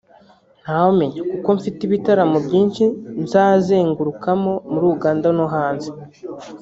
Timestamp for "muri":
4.71-4.85